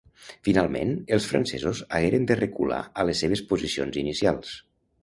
Finalment, 0.47 0.93
els 1.17 1.27
francesos 1.33 1.83
hagueren 1.99 2.27
de 2.33 2.39
recular 2.41 2.83
a 2.89 3.07
les 3.11 3.25
seves 3.27 3.47
posicions 3.55 4.03
inicials. 4.07 4.61